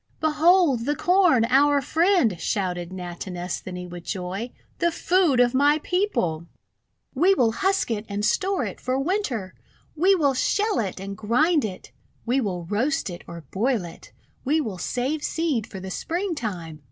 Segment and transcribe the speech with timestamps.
[0.19, 4.49] "Behold the Corn— our friend!' shouted Natinesthani with joy.
[4.79, 6.47] "The food of my people!
[7.13, 9.51] 370 THE WONDER GARDEN We will husk it and store it for WTinter!
[9.95, 11.91] We will shell it and grind it!
[12.25, 14.11] We will roast it or boil it!
[14.43, 16.79] We will save seed for the Springtime!